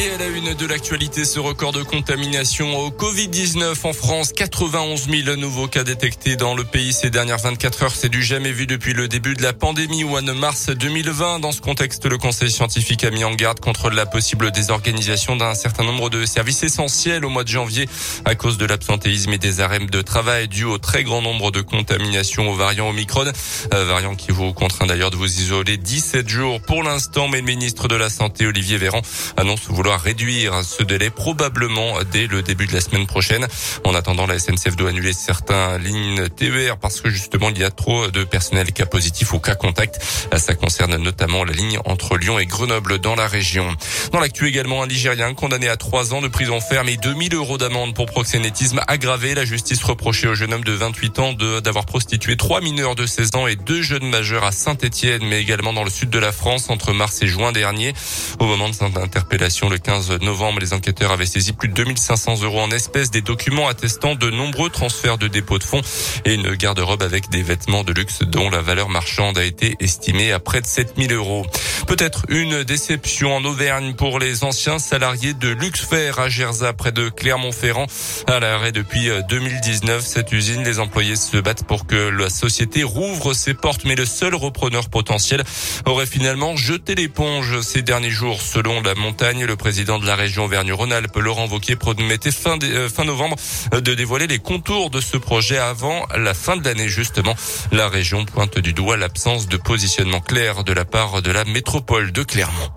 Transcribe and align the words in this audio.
Et 0.00 0.08
à 0.08 0.16
la 0.16 0.28
une 0.28 0.54
de 0.54 0.66
l'actualité, 0.66 1.26
ce 1.26 1.38
record 1.38 1.72
de 1.72 1.82
contamination 1.82 2.74
au 2.78 2.88
Covid-19 2.88 3.86
en 3.86 3.92
France. 3.92 4.32
91 4.32 5.10
000 5.10 5.36
nouveaux 5.36 5.68
cas 5.68 5.84
détectés 5.84 6.36
dans 6.36 6.54
le 6.54 6.64
pays 6.64 6.94
ces 6.94 7.10
dernières 7.10 7.36
24 7.36 7.82
heures. 7.82 7.94
C'est 7.94 8.08
du 8.08 8.22
jamais 8.22 8.50
vu 8.50 8.66
depuis 8.66 8.94
le 8.94 9.08
début 9.08 9.34
de 9.34 9.42
la 9.42 9.52
pandémie 9.52 10.02
ou 10.04 10.16
en 10.16 10.22
mars 10.34 10.70
2020. 10.70 11.40
Dans 11.40 11.52
ce 11.52 11.60
contexte, 11.60 12.06
le 12.06 12.16
Conseil 12.16 12.50
scientifique 12.50 13.04
a 13.04 13.10
mis 13.10 13.24
en 13.24 13.34
garde 13.34 13.60
contre 13.60 13.90
la 13.90 14.06
possible 14.06 14.50
désorganisation 14.50 15.36
d'un 15.36 15.54
certain 15.54 15.84
nombre 15.84 16.08
de 16.08 16.24
services 16.24 16.62
essentiels 16.62 17.26
au 17.26 17.28
mois 17.28 17.44
de 17.44 17.48
janvier 17.48 17.86
à 18.24 18.34
cause 18.34 18.56
de 18.56 18.64
l'absentéisme 18.64 19.34
et 19.34 19.38
des 19.38 19.60
arrêts 19.60 19.80
de 19.80 20.00
travail 20.00 20.48
dus 20.48 20.64
au 20.64 20.78
très 20.78 21.04
grand 21.04 21.20
nombre 21.20 21.50
de 21.50 21.60
contaminations 21.60 22.48
au 22.48 22.54
variant 22.54 22.88
Omicron. 22.88 23.30
Euh, 23.74 23.84
variant 23.84 24.14
qui 24.14 24.32
vous 24.32 24.54
contraint 24.54 24.86
d'ailleurs 24.86 25.10
de 25.10 25.16
vous 25.16 25.40
isoler 25.40 25.76
17 25.76 26.26
jours 26.26 26.62
pour 26.62 26.84
l'instant. 26.84 27.28
Mais 27.28 27.40
le 27.40 27.46
ministre 27.46 27.86
de 27.86 27.96
la 27.96 28.08
Santé, 28.08 28.46
Olivier 28.46 28.78
Véran, 28.78 29.02
annonce 29.36 29.66
vouloir 29.68 29.89
réduire 29.96 30.64
ce 30.64 30.82
délai 30.82 31.10
probablement 31.10 31.98
dès 32.10 32.26
le 32.26 32.42
début 32.42 32.66
de 32.66 32.72
la 32.72 32.80
semaine 32.80 33.06
prochaine. 33.06 33.46
En 33.84 33.94
attendant, 33.94 34.26
la 34.26 34.38
SNCF 34.38 34.76
doit 34.76 34.90
annuler 34.90 35.12
certaines 35.12 35.82
lignes 35.82 36.28
TER 36.28 36.76
parce 36.78 37.00
que 37.00 37.10
justement 37.10 37.48
il 37.50 37.58
y 37.58 37.64
a 37.64 37.70
trop 37.70 38.08
de 38.08 38.24
personnel 38.24 38.72
cas 38.72 38.86
positif 38.86 39.32
ou 39.32 39.38
cas 39.38 39.54
contact. 39.54 40.00
Ça 40.36 40.54
concerne 40.54 40.96
notamment 40.96 41.44
la 41.44 41.52
ligne 41.52 41.78
entre 41.84 42.16
Lyon 42.16 42.38
et 42.38 42.46
Grenoble 42.46 42.98
dans 42.98 43.14
la 43.14 43.26
région. 43.26 43.66
Dans 44.12 44.20
l'actu 44.20 44.46
également, 44.46 44.82
un 44.82 44.86
Nigérien 44.86 45.34
condamné 45.34 45.68
à 45.68 45.76
trois 45.76 46.14
ans 46.14 46.20
de 46.20 46.28
prison 46.28 46.60
ferme 46.60 46.88
et 46.88 46.96
2000 46.96 47.34
euros 47.34 47.58
d'amende 47.58 47.94
pour 47.94 48.06
proxénétisme 48.06 48.80
aggravé. 48.86 49.34
La 49.34 49.44
justice 49.44 49.82
reprochait 49.82 50.26
au 50.26 50.34
jeune 50.34 50.52
homme 50.52 50.64
de 50.64 50.72
28 50.72 51.18
ans 51.18 51.32
d'avoir 51.32 51.86
prostitué 51.86 52.36
trois 52.36 52.60
mineurs 52.60 52.94
de 52.94 53.06
16 53.06 53.34
ans 53.34 53.46
et 53.46 53.56
deux 53.56 53.82
jeunes 53.82 54.08
majeurs 54.08 54.44
à 54.44 54.52
Saint-Etienne, 54.52 55.22
mais 55.24 55.40
également 55.40 55.72
dans 55.72 55.84
le 55.84 55.90
sud 55.90 56.10
de 56.10 56.18
la 56.18 56.32
France 56.32 56.70
entre 56.70 56.92
mars 56.92 57.22
et 57.22 57.26
juin 57.26 57.52
dernier. 57.52 57.94
Au 58.38 58.46
moment 58.46 58.68
de 58.68 58.74
cette 58.74 58.96
interpellation, 58.96 59.69
le 59.70 59.78
15 59.78 60.20
novembre, 60.20 60.60
les 60.60 60.72
enquêteurs 60.72 61.12
avaient 61.12 61.26
saisi 61.26 61.52
plus 61.52 61.68
de 61.68 61.74
2500 61.74 62.42
euros 62.42 62.60
en 62.60 62.70
espèces, 62.70 63.10
des 63.10 63.22
documents 63.22 63.68
attestant 63.68 64.14
de 64.14 64.28
nombreux 64.28 64.68
transferts 64.68 65.18
de 65.18 65.28
dépôts 65.28 65.58
de 65.58 65.64
fonds 65.64 65.80
et 66.24 66.34
une 66.34 66.54
garde-robe 66.54 67.02
avec 67.02 67.30
des 67.30 67.42
vêtements 67.42 67.84
de 67.84 67.92
luxe 67.92 68.22
dont 68.22 68.50
la 68.50 68.60
valeur 68.60 68.88
marchande 68.88 69.38
a 69.38 69.44
été 69.44 69.76
estimée 69.80 70.32
à 70.32 70.40
près 70.40 70.60
de 70.60 70.66
7000 70.66 71.12
euros. 71.12 71.46
Peut-être 71.90 72.22
une 72.28 72.62
déception 72.62 73.34
en 73.34 73.44
Auvergne 73.44 73.94
pour 73.94 74.20
les 74.20 74.44
anciens 74.44 74.78
salariés 74.78 75.34
de 75.34 75.48
Luxfer 75.48 76.12
à 76.20 76.28
Gerza, 76.28 76.72
près 76.72 76.92
de 76.92 77.08
Clermont-Ferrand. 77.08 77.88
À 78.28 78.38
l'arrêt 78.38 78.70
depuis 78.70 79.10
2019, 79.28 80.00
cette 80.00 80.30
usine, 80.30 80.62
les 80.62 80.78
employés 80.78 81.16
se 81.16 81.36
battent 81.38 81.64
pour 81.64 81.88
que 81.88 81.96
la 81.96 82.30
société 82.30 82.84
rouvre 82.84 83.34
ses 83.34 83.54
portes, 83.54 83.84
mais 83.84 83.96
le 83.96 84.04
seul 84.04 84.36
repreneur 84.36 84.88
potentiel 84.88 85.42
aurait 85.84 86.06
finalement 86.06 86.54
jeté 86.54 86.94
l'éponge 86.94 87.60
ces 87.62 87.82
derniers 87.82 88.10
jours. 88.10 88.40
Selon 88.40 88.80
la 88.82 88.94
montagne, 88.94 89.44
le 89.44 89.56
président 89.56 89.98
de 89.98 90.06
la 90.06 90.14
région 90.14 90.44
Auvergne-Rhône-Alpes, 90.44 91.16
Laurent 91.16 91.48
Wauquiez, 91.48 91.74
promettait 91.74 92.30
fin, 92.30 92.56
euh, 92.62 92.88
fin 92.88 93.04
novembre 93.04 93.34
euh, 93.74 93.80
de 93.80 93.94
dévoiler 93.94 94.28
les 94.28 94.38
contours 94.38 94.90
de 94.90 95.00
ce 95.00 95.16
projet 95.16 95.58
avant 95.58 96.06
la 96.16 96.34
fin 96.34 96.56
de 96.56 96.64
l'année, 96.64 96.88
justement. 96.88 97.34
La 97.72 97.88
région 97.88 98.24
pointe 98.26 98.60
du 98.60 98.74
doigt 98.74 98.96
l'absence 98.96 99.48
de 99.48 99.56
positionnement 99.56 100.20
clair 100.20 100.62
de 100.62 100.72
la 100.72 100.84
part 100.84 101.20
de 101.20 101.32
la 101.32 101.44
métropole 101.44 101.79
de 101.80 102.22
Clermont. 102.22 102.70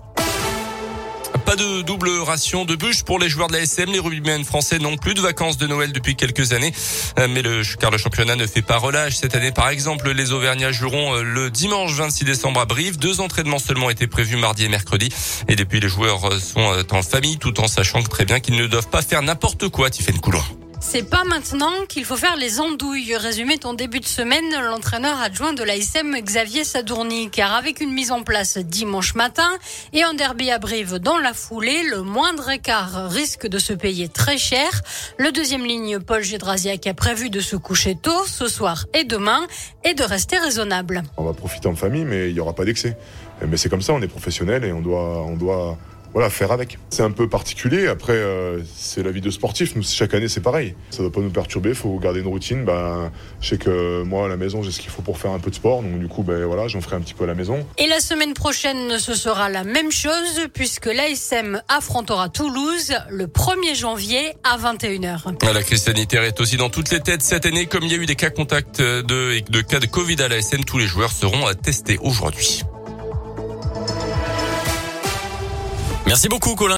Pas 1.44 1.56
de 1.56 1.82
double 1.82 2.08
ration 2.20 2.64
de 2.64 2.74
bûches 2.74 3.02
pour 3.02 3.18
les 3.18 3.28
joueurs 3.28 3.48
de 3.48 3.52
la 3.52 3.60
SM. 3.60 3.90
Les 3.92 3.98
rugbymen 3.98 4.44
français 4.44 4.78
n'ont 4.78 4.96
plus 4.96 5.12
de 5.14 5.20
vacances 5.20 5.58
de 5.58 5.66
Noël 5.66 5.92
depuis 5.92 6.16
quelques 6.16 6.52
années. 6.52 6.72
Euh, 7.18 7.28
mais 7.28 7.42
le, 7.42 7.62
car 7.78 7.90
le 7.90 7.98
championnat 7.98 8.34
ne 8.34 8.46
fait 8.46 8.62
pas 8.62 8.78
relâche. 8.78 9.16
Cette 9.16 9.34
année, 9.34 9.52
par 9.52 9.68
exemple, 9.68 10.10
les 10.10 10.32
Auvergnats 10.32 10.72
joueront 10.72 11.14
euh, 11.14 11.22
le 11.22 11.50
dimanche 11.50 11.92
26 11.92 12.24
décembre 12.24 12.60
à 12.60 12.64
Brive. 12.64 12.98
Deux 12.98 13.20
entraînements 13.20 13.58
seulement 13.58 13.90
étaient 13.90 14.06
prévus 14.06 14.36
mardi 14.36 14.64
et 14.64 14.68
mercredi. 14.68 15.10
Et 15.48 15.54
depuis, 15.54 15.80
les 15.80 15.88
joueurs 15.88 16.24
euh, 16.32 16.38
sont 16.38 16.72
en 16.90 17.02
famille 17.02 17.36
tout 17.36 17.60
en 17.60 17.68
sachant 17.68 18.02
très 18.02 18.24
bien 18.24 18.40
qu'ils 18.40 18.56
ne 18.56 18.66
doivent 18.66 18.88
pas 18.88 19.02
faire 19.02 19.20
n'importe 19.20 19.68
quoi, 19.68 19.90
Tiffaine 19.90 20.20
Coulon. 20.20 20.42
C'est 20.86 21.02
pas 21.02 21.24
maintenant 21.24 21.72
qu'il 21.88 22.04
faut 22.04 22.14
faire 22.14 22.36
les 22.36 22.60
andouilles. 22.60 23.16
Résumé 23.16 23.58
ton 23.58 23.72
début 23.72 23.98
de 23.98 24.04
semaine, 24.04 24.44
l'entraîneur 24.68 25.18
adjoint 25.18 25.52
de 25.52 25.64
l'ASM 25.64 26.14
Xavier 26.20 26.62
Sadourny, 26.62 27.30
car 27.30 27.52
avec 27.54 27.80
une 27.80 27.92
mise 27.92 28.12
en 28.12 28.22
place 28.22 28.58
dimanche 28.58 29.14
matin 29.16 29.48
et 29.92 30.04
un 30.04 30.14
derby 30.14 30.50
à 30.52 30.58
Brive 30.58 30.98
dans 30.98 31.18
la 31.18 31.32
foulée, 31.32 31.82
le 31.90 32.02
moindre 32.02 32.50
écart 32.50 33.08
risque 33.10 33.48
de 33.48 33.58
se 33.58 33.72
payer 33.72 34.08
très 34.08 34.38
cher. 34.38 34.82
Le 35.18 35.32
deuxième 35.32 35.64
ligne, 35.64 35.98
Paul 35.98 36.22
Gédrasiak, 36.22 36.86
a 36.86 36.94
prévu 36.94 37.28
de 37.28 37.40
se 37.40 37.56
coucher 37.56 37.96
tôt 38.00 38.24
ce 38.26 38.46
soir 38.46 38.84
et 38.94 39.02
demain 39.02 39.46
et 39.84 39.94
de 39.94 40.04
rester 40.04 40.38
raisonnable. 40.38 41.02
On 41.16 41.24
va 41.24 41.32
profiter 41.32 41.66
en 41.66 41.74
famille, 41.74 42.04
mais 42.04 42.28
il 42.28 42.34
n'y 42.34 42.40
aura 42.40 42.52
pas 42.52 42.66
d'excès. 42.66 42.96
Mais 43.48 43.56
c'est 43.56 43.70
comme 43.70 43.82
ça, 43.82 43.94
on 43.94 44.02
est 44.02 44.06
professionnel 44.06 44.64
et 44.64 44.72
on 44.72 44.82
doit, 44.82 45.24
on 45.24 45.36
doit 45.36 45.76
voilà, 46.14 46.30
faire 46.30 46.52
avec. 46.52 46.78
C'est 46.90 47.02
un 47.02 47.10
peu 47.10 47.28
particulier. 47.28 47.88
Après, 47.88 48.14
euh, 48.14 48.60
c'est 48.76 49.02
la 49.02 49.10
vie 49.10 49.20
de 49.20 49.30
sportif. 49.30 49.74
Nous, 49.74 49.82
chaque 49.82 50.14
année, 50.14 50.28
c'est 50.28 50.40
pareil. 50.40 50.74
Ça 50.90 51.02
ne 51.02 51.08
doit 51.08 51.12
pas 51.12 51.20
nous 51.20 51.30
perturber. 51.30 51.70
Il 51.70 51.74
faut 51.74 51.98
garder 51.98 52.20
une 52.20 52.28
routine. 52.28 52.64
Ben, 52.64 53.10
je 53.40 53.50
sais 53.50 53.58
que 53.58 54.02
moi, 54.04 54.26
à 54.26 54.28
la 54.28 54.36
maison, 54.36 54.62
j'ai 54.62 54.70
ce 54.70 54.80
qu'il 54.80 54.90
faut 54.90 55.02
pour 55.02 55.18
faire 55.18 55.32
un 55.32 55.40
peu 55.40 55.50
de 55.50 55.56
sport. 55.56 55.82
Donc, 55.82 55.98
du 55.98 56.06
coup, 56.06 56.22
ben, 56.22 56.44
voilà, 56.44 56.68
j'en 56.68 56.80
ferai 56.80 56.96
un 56.96 57.00
petit 57.00 57.14
peu 57.14 57.24
à 57.24 57.26
la 57.26 57.34
maison. 57.34 57.66
Et 57.78 57.88
la 57.88 57.98
semaine 57.98 58.32
prochaine, 58.32 58.98
ce 58.98 59.14
sera 59.14 59.50
la 59.50 59.64
même 59.64 59.90
chose 59.90 60.48
puisque 60.52 60.86
l'ASM 60.86 61.60
affrontera 61.68 62.28
Toulouse 62.28 62.94
le 63.10 63.26
1er 63.26 63.74
janvier 63.74 64.34
à 64.44 64.56
21h. 64.56 65.52
La 65.52 65.62
crise 65.64 65.82
sanitaire 65.82 66.22
est 66.22 66.40
aussi 66.40 66.56
dans 66.56 66.70
toutes 66.70 66.90
les 66.92 67.00
têtes 67.00 67.22
cette 67.22 67.44
année. 67.44 67.66
Comme 67.66 67.82
il 67.82 67.90
y 67.90 67.94
a 67.94 67.98
eu 67.98 68.06
des 68.06 68.14
cas 68.14 68.30
contacts 68.30 68.80
de, 68.80 69.50
de 69.50 69.60
cas 69.62 69.80
de 69.80 69.86
Covid 69.86 70.22
à 70.22 70.28
l'ASM, 70.28 70.64
tous 70.64 70.78
les 70.78 70.86
joueurs 70.86 71.10
seront 71.10 71.52
testés 71.60 71.98
aujourd'hui. 72.00 72.62
Merci 76.14 76.28
beaucoup 76.28 76.54
Colin. 76.54 76.72